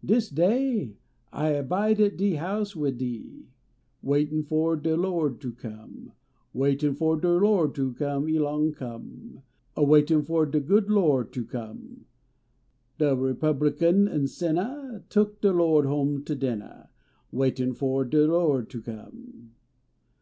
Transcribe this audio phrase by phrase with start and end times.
[0.16, 0.96] Dis day
[1.34, 3.50] I abide at de house \vid thee,"
[4.00, 6.12] Waitin fo de Lo d ter come.
[6.54, 9.42] Waitin fo de Lo d ter come elong come,
[9.76, 12.06] A waitin fo de good Lo d ter come,
[12.96, 16.88] De republican an sinnah, Took de Lo d home to dinnali,
[17.30, 19.50] Waitin fo de Lo d ter come.